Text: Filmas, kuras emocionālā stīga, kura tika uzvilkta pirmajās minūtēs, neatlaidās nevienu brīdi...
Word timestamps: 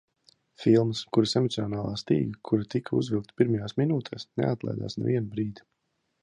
Filmas, 0.61 1.01
kuras 1.17 1.33
emocionālā 1.41 1.91
stīga, 2.03 2.39
kura 2.49 2.67
tika 2.75 2.95
uzvilkta 3.01 3.37
pirmajās 3.43 3.77
minūtēs, 3.83 4.27
neatlaidās 4.43 4.99
nevienu 5.05 5.33
brīdi... 5.37 5.69